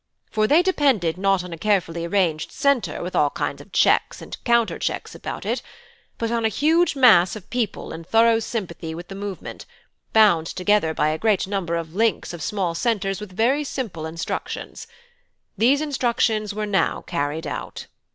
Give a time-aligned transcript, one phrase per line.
[0.31, 4.35] For they depended not on a carefully arranged centre with all kinds of checks and
[4.43, 5.61] counter checks about it,
[6.17, 9.67] but on a huge mass of people in thorough sympathy with the movement,
[10.11, 14.87] bound together by a great number of links of small centres with very simple instructions.
[15.55, 17.85] These instructions were now carried out.